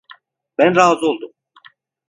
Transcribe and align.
Ben 0.57 0.75
razı 0.75 1.05
oldum. 1.07 1.31